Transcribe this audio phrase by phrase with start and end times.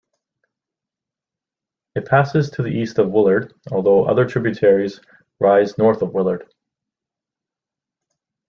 [1.93, 4.99] It passes to the east of Willard, although other tributaries
[5.39, 6.51] rise north of Willard.